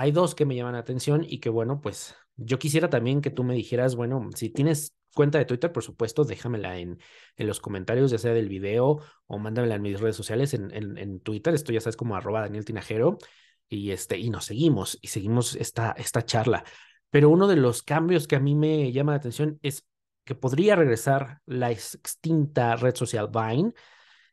Hay 0.00 0.12
dos 0.12 0.34
que 0.34 0.46
me 0.46 0.56
llaman 0.56 0.72
la 0.72 0.78
atención 0.78 1.26
y 1.28 1.40
que 1.40 1.50
bueno, 1.50 1.82
pues 1.82 2.16
yo 2.36 2.58
quisiera 2.58 2.88
también 2.88 3.20
que 3.20 3.28
tú 3.28 3.44
me 3.44 3.54
dijeras, 3.54 3.96
bueno, 3.96 4.30
si 4.34 4.48
tienes 4.48 4.96
cuenta 5.14 5.36
de 5.36 5.44
Twitter, 5.44 5.72
por 5.72 5.82
supuesto, 5.82 6.24
déjamela 6.24 6.78
en, 6.78 6.98
en 7.36 7.46
los 7.46 7.60
comentarios, 7.60 8.10
ya 8.10 8.16
sea 8.16 8.32
del 8.32 8.48
video 8.48 9.02
o 9.26 9.38
mándamela 9.38 9.74
en 9.74 9.82
mis 9.82 10.00
redes 10.00 10.16
sociales, 10.16 10.54
en, 10.54 10.70
en, 10.70 10.96
en 10.96 11.20
Twitter, 11.20 11.52
esto 11.52 11.70
ya 11.70 11.82
sabes 11.82 11.98
como 11.98 12.16
arroba 12.16 12.40
Daniel 12.40 12.64
Tinajero 12.64 13.18
y, 13.68 13.90
este, 13.90 14.16
y 14.16 14.30
nos 14.30 14.46
seguimos 14.46 14.98
y 15.02 15.08
seguimos 15.08 15.54
esta, 15.54 15.92
esta 15.98 16.24
charla. 16.24 16.64
Pero 17.10 17.28
uno 17.28 17.46
de 17.46 17.56
los 17.56 17.82
cambios 17.82 18.26
que 18.26 18.36
a 18.36 18.40
mí 18.40 18.54
me 18.54 18.92
llama 18.92 19.12
la 19.12 19.18
atención 19.18 19.58
es 19.60 19.86
que 20.24 20.34
podría 20.34 20.76
regresar 20.76 21.42
la 21.44 21.72
extinta 21.72 22.74
red 22.74 22.94
social 22.94 23.28
Vine, 23.30 23.74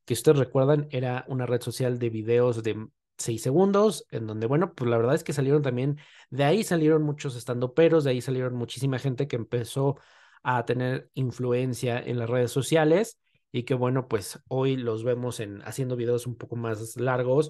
que 0.06 0.14
ustedes 0.14 0.38
recuerdan 0.38 0.88
era 0.92 1.26
una 1.28 1.46
red 1.46 1.62
social 1.62 2.00
de 2.00 2.10
videos 2.10 2.64
de 2.64 2.88
seis 3.18 3.42
segundos, 3.42 4.06
en 4.12 4.28
donde, 4.28 4.48
bueno, 4.48 4.74
pues 4.74 4.90
la 4.90 4.98
verdad 4.98 5.16
es 5.16 5.24
que 5.24 5.34
salieron 5.34 5.62
también, 5.62 5.98
de 6.30 6.44
ahí 6.44 6.64
salieron 6.64 7.04
muchos 7.04 7.36
estando 7.36 7.74
peros, 7.74 8.04
de 8.04 8.12
ahí 8.12 8.22
salieron 8.22 8.56
muchísima 8.56 9.00
gente 9.00 9.28
que 9.28 9.36
empezó 9.36 9.98
a 10.44 10.66
tener 10.66 11.10
influencia 11.14 12.00
en 12.00 12.20
las 12.20 12.30
redes 12.30 12.52
sociales 12.52 13.20
y 13.52 13.64
que, 13.64 13.74
bueno, 13.74 14.08
pues 14.08 14.40
hoy 14.48 14.78
los 14.78 15.04
vemos 15.04 15.40
en 15.40 15.62
haciendo 15.64 15.96
videos 15.96 16.28
un 16.28 16.36
poco 16.38 16.56
más 16.56 16.96
largos 16.98 17.50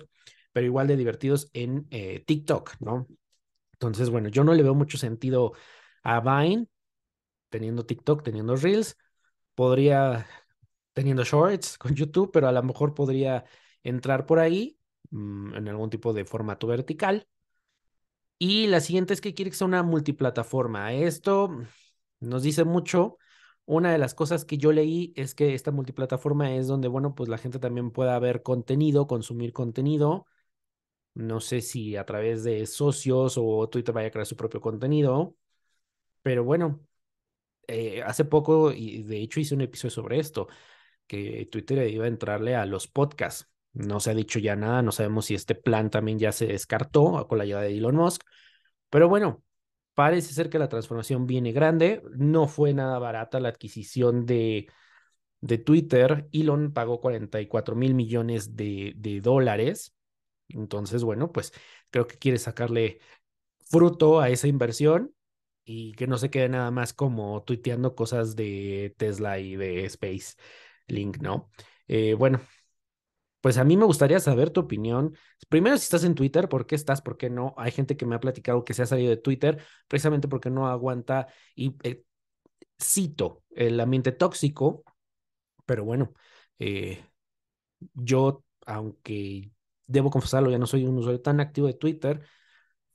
pero 0.58 0.66
igual 0.66 0.88
de 0.88 0.98
divertidos 0.98 1.52
en 1.54 1.86
eh, 1.92 2.24
TikTok, 2.26 2.78
¿no? 2.80 3.08
Entonces, 3.74 4.10
bueno, 4.10 4.30
yo 4.30 4.44
no 4.44 4.56
le 4.56 4.64
veo 4.64 4.74
mucho 4.74 4.98
sentido 4.98 5.54
a 6.02 6.20
Vine 6.20 6.68
teniendo 7.50 7.86
TikTok, 7.86 8.24
teniendo 8.24 8.56
Reels, 8.56 8.98
podría 9.54 10.26
teniendo 10.94 11.24
Shorts 11.24 11.78
con 11.78 11.94
YouTube, 11.94 12.32
pero 12.34 12.48
a 12.48 12.52
lo 12.52 12.64
mejor 12.64 12.96
podría 12.96 13.46
entrar 13.84 14.26
por 14.26 14.40
ahí 14.40 14.77
mmm, 15.12 15.56
en 15.56 15.68
algún 15.68 15.90
tipo 15.90 16.14
de 16.14 16.26
formato 16.26 16.68
vertical. 16.68 17.28
Y 18.40 18.68
la 18.68 18.82
siguiente 18.82 19.14
es 19.14 19.22
que 19.22 19.34
quiere 19.34 19.52
que 19.52 19.58
sea 19.58 19.68
una 19.68 19.84
multiplataforma. 19.84 20.94
Esto 20.94 21.50
nos 22.20 22.44
dice 22.44 22.64
mucho. 22.64 23.18
Una 23.66 23.92
de 23.92 23.98
las 23.98 24.14
cosas 24.14 24.46
que 24.46 24.58
yo 24.58 24.72
leí 24.72 25.14
es 25.16 25.36
que 25.36 25.54
esta 25.54 25.72
multiplataforma 25.72 26.54
es 26.56 26.68
donde, 26.68 26.88
bueno, 26.88 27.16
pues 27.16 27.30
la 27.30 27.38
gente 27.38 27.60
también 27.60 27.92
pueda 27.92 28.18
ver 28.20 28.44
contenido, 28.44 29.08
consumir 29.08 29.54
contenido 29.54 30.26
no 31.18 31.40
sé 31.42 31.62
si 31.62 31.96
a 31.96 32.06
través 32.06 32.44
de 32.44 32.66
socios 32.68 33.36
o 33.38 33.68
Twitter 33.70 33.94
vaya 33.94 34.10
a 34.10 34.12
crear 34.12 34.28
su 34.28 34.36
propio 34.36 34.62
contenido, 34.62 35.36
pero 36.24 36.44
bueno, 36.44 36.82
eh, 37.68 38.04
hace 38.04 38.26
poco, 38.26 38.72
y 38.74 39.04
de 39.04 39.22
hecho 39.22 39.40
hice 39.40 39.56
un 39.56 39.62
episodio 39.62 39.92
sobre 39.92 40.20
esto, 40.20 40.48
que 41.08 41.48
Twitter 41.52 41.88
iba 41.90 42.06
a 42.06 42.08
entrarle 42.10 42.56
a 42.56 42.66
los 42.66 42.88
podcasts. 42.88 43.50
No 43.78 44.00
se 44.00 44.12
ha 44.12 44.14
dicho 44.16 44.40
ya 44.40 44.56
nada, 44.56 44.82
no 44.82 44.92
sabemos 44.92 45.26
si 45.26 45.36
este 45.36 45.56
plan 45.56 45.90
también 45.90 46.20
ya 46.20 46.32
se 46.32 46.48
descartó 46.48 47.28
con 47.28 47.38
la 47.38 47.46
llegada 47.46 47.64
de 47.66 47.78
Elon 47.78 47.96
Musk, 47.96 48.24
pero 48.90 49.10
bueno, 49.10 49.44
parece 49.94 50.34
ser 50.34 50.50
que 50.50 50.60
la 50.60 50.70
transformación 50.70 51.28
viene 51.28 51.52
grande, 51.52 52.02
no 52.18 52.48
fue 52.48 52.74
nada 52.74 53.00
barata 53.00 53.40
la 53.40 53.50
adquisición 53.50 54.26
de, 54.26 54.68
de 55.42 55.58
Twitter, 55.60 56.28
Elon 56.34 56.74
pagó 56.74 57.02
44 57.02 57.76
mil 57.76 57.94
millones 57.96 58.56
de, 58.56 58.94
de 58.98 59.22
dólares 59.22 59.94
entonces, 60.50 61.04
bueno, 61.04 61.32
pues 61.32 61.54
creo 61.90 62.08
que 62.08 62.18
quiere 62.18 62.38
sacarle 62.38 63.00
fruto 63.70 64.20
a 64.20 64.30
esa 64.30 64.48
inversión 64.48 65.14
y 65.66 65.94
que 65.94 66.08
no 66.08 66.18
se 66.18 66.30
quede 66.30 66.50
nada 66.50 66.72
más 66.72 66.94
como 66.94 67.44
tuiteando 67.44 67.96
cosas 67.96 68.36
de 68.36 68.96
Tesla 68.98 69.40
y 69.40 69.56
de 69.56 69.86
Space 69.86 70.36
Link, 70.88 71.18
¿no? 71.22 71.52
Eh, 71.88 72.14
bueno, 72.14 72.42
pues 73.42 73.58
a 73.58 73.64
mí 73.64 73.78
me 73.78 73.86
gustaría 73.86 74.20
saber 74.20 74.50
tu 74.50 74.62
opinión. 74.62 75.16
Primero, 75.50 75.78
si 75.78 75.84
estás 75.84 76.04
en 76.04 76.16
Twitter, 76.16 76.50
¿por 76.50 76.66
qué 76.66 76.76
estás? 76.76 77.02
¿Por 77.02 77.18
qué 77.18 77.30
no? 77.30 77.54
Hay 77.58 77.72
gente 77.72 77.96
que 77.98 78.06
me 78.06 78.16
ha 78.16 78.20
platicado 78.20 78.64
que 78.64 78.74
se 78.74 78.84
ha 78.84 78.86
salido 78.86 79.10
de 79.10 79.18
Twitter 79.18 79.64
precisamente 79.88 80.28
porque 80.28 80.50
no 80.50 80.68
aguanta 80.68 81.28
y 81.56 81.76
eh, 81.84 82.04
cito 82.82 83.44
el 83.52 83.80
ambiente 83.80 84.12
tóxico, 84.12 84.84
pero 85.66 85.86
bueno, 85.86 86.14
eh, 86.60 87.04
yo, 87.94 88.44
aunque 88.66 89.52
debo 89.88 90.10
confesarlo, 90.10 90.52
ya 90.52 90.58
no 90.58 90.68
soy 90.68 90.86
un 90.86 90.98
usuario 90.98 91.22
tan 91.22 91.40
activo 91.40 91.68
de 91.68 91.74
Twitter. 91.74 92.22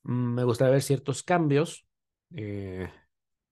Mm, 0.03 0.35
me 0.35 0.45
gustaría 0.45 0.73
ver 0.73 0.83
ciertos 0.83 1.23
cambios. 1.23 1.87
Eh, 2.35 2.89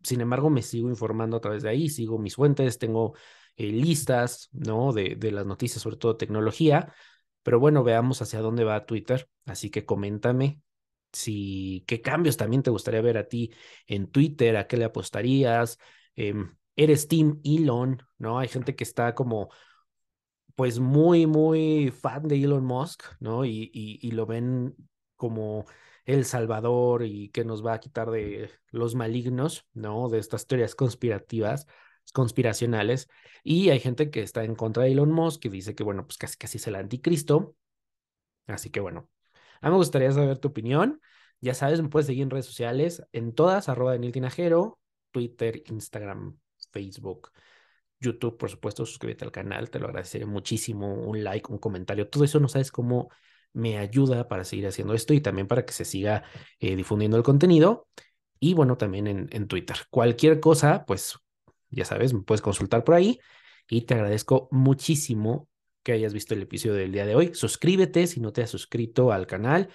sin 0.02 0.20
embargo, 0.20 0.50
me 0.50 0.62
sigo 0.62 0.88
informando 0.88 1.37
a 1.37 1.40
través 1.40 1.62
de 1.62 1.70
ahí, 1.70 1.88
sigo 1.88 2.18
mis 2.18 2.37
fuentes, 2.37 2.78
tengo 2.78 3.14
eh, 3.60 3.72
listas, 3.72 4.48
¿no? 4.52 4.92
De, 4.92 5.16
de 5.16 5.32
las 5.32 5.44
noticias, 5.44 5.82
sobre 5.82 5.96
todo 5.96 6.16
tecnología. 6.16 6.94
Pero 7.42 7.60
bueno, 7.60 7.84
veamos 7.84 8.22
hacia 8.22 8.40
dónde 8.40 8.64
va 8.64 8.86
Twitter. 8.86 9.28
Así 9.44 9.70
que 9.70 9.84
coméntame 9.84 10.60
si 11.12 11.84
qué 11.86 12.00
cambios 12.00 12.36
también 12.36 12.62
te 12.62 12.70
gustaría 12.70 13.02
ver 13.02 13.18
a 13.18 13.28
ti 13.28 13.52
en 13.86 14.10
Twitter, 14.10 14.56
a 14.56 14.66
qué 14.66 14.76
le 14.78 14.84
apostarías. 14.86 15.78
Em, 16.16 16.56
eres 16.76 17.08
Team 17.08 17.40
Elon, 17.44 18.02
¿no? 18.18 18.38
Hay 18.38 18.48
gente 18.48 18.74
que 18.74 18.84
está 18.84 19.14
como, 19.14 19.50
pues 20.54 20.78
muy, 20.78 21.26
muy 21.26 21.90
fan 21.90 22.28
de 22.28 22.42
Elon 22.42 22.64
Musk, 22.64 23.02
¿no? 23.20 23.44
Y, 23.44 23.70
y, 23.74 24.10
lo 24.12 24.26
ven 24.26 24.74
como 25.16 25.66
el 26.04 26.24
salvador 26.24 27.04
y 27.04 27.28
que 27.30 27.44
nos 27.44 27.64
va 27.64 27.74
a 27.74 27.80
quitar 27.80 28.10
de 28.10 28.50
los 28.70 28.94
malignos, 28.94 29.66
¿no? 29.74 30.08
De 30.08 30.18
estas 30.18 30.46
teorías 30.46 30.74
conspirativas, 30.74 31.66
conspiracionales. 32.12 33.09
Y 33.42 33.71
hay 33.71 33.80
gente 33.80 34.11
que 34.11 34.23
está 34.23 34.45
en 34.45 34.54
contra 34.54 34.85
de 34.85 34.92
Elon 34.92 35.12
Musk, 35.12 35.42
que 35.42 35.50
dice 35.50 35.75
que, 35.75 35.85
bueno, 35.85 36.07
pues 36.07 36.19
casi, 36.19 36.37
casi 36.37 36.59
es 36.59 36.66
el 36.66 36.75
anticristo. 36.75 37.57
Así 38.47 38.71
que, 38.71 38.80
bueno, 38.80 39.09
a 39.61 39.69
mí 39.69 39.73
me 39.73 39.76
gustaría 39.78 40.11
saber 40.12 40.38
tu 40.38 40.49
opinión. 40.49 41.00
Ya 41.40 41.54
sabes, 41.54 41.80
me 41.80 41.88
puedes 41.88 42.07
seguir 42.07 42.25
en 42.25 42.30
redes 42.30 42.47
sociales, 42.47 43.02
en 43.12 43.35
todas, 43.35 43.69
arroba 43.69 43.92
Daniel 43.92 44.12
Tinajero, 44.12 44.78
Twitter, 45.11 45.62
Instagram, 45.66 46.38
Facebook, 46.71 47.30
YouTube, 47.99 48.37
por 48.37 48.50
supuesto, 48.50 48.85
suscríbete 48.85 49.25
al 49.25 49.33
canal, 49.33 49.71
te 49.71 49.78
lo 49.78 49.87
agradeceré 49.87 50.26
muchísimo, 50.26 50.92
un 50.95 51.23
like, 51.25 51.50
un 51.50 51.59
comentario, 51.59 52.09
todo 52.09 52.25
eso 52.25 52.40
no 52.40 52.49
sabes 52.49 52.71
cómo 52.71 53.11
me 53.52 53.78
ayuda 53.78 54.28
para 54.28 54.45
seguir 54.45 54.66
haciendo 54.66 54.95
esto 54.95 55.14
y 55.14 55.21
también 55.21 55.47
para 55.47 55.64
que 55.64 55.73
se 55.73 55.85
siga 55.85 56.25
eh, 56.59 56.76
difundiendo 56.76 57.16
el 57.16 57.23
contenido. 57.23 57.88
Y 58.38 58.54
bueno, 58.54 58.76
también 58.78 59.07
en, 59.07 59.28
en 59.33 59.49
Twitter. 59.49 59.76
Cualquier 59.90 60.40
cosa, 60.40 60.85
pues 60.87 61.19
ya 61.70 61.84
sabes, 61.84 62.12
me 62.12 62.22
puedes 62.22 62.42
consultar 62.42 62.84
por 62.84 62.94
ahí 62.94 63.20
y 63.68 63.82
te 63.82 63.94
agradezco 63.94 64.48
muchísimo 64.50 65.48
que 65.82 65.92
hayas 65.92 66.12
visto 66.12 66.34
el 66.34 66.42
episodio 66.42 66.74
del 66.74 66.92
día 66.92 67.06
de 67.06 67.14
hoy. 67.14 67.34
Suscríbete 67.34 68.06
si 68.06 68.20
no 68.20 68.32
te 68.32 68.42
has 68.42 68.50
suscrito 68.50 69.12
al 69.12 69.26
canal 69.26 69.68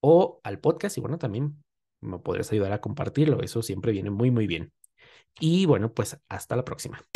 o 0.00 0.40
al 0.44 0.58
podcast 0.58 0.98
y 0.98 1.00
bueno, 1.00 1.18
también 1.18 1.62
me 2.00 2.18
podrías 2.18 2.50
ayudar 2.52 2.72
a 2.72 2.80
compartirlo. 2.80 3.42
Eso 3.42 3.62
siempre 3.62 3.92
viene 3.92 4.10
muy, 4.10 4.30
muy 4.30 4.46
bien. 4.46 4.72
Y 5.40 5.66
bueno, 5.66 5.92
pues 5.92 6.18
hasta 6.28 6.56
la 6.56 6.64
próxima. 6.64 7.13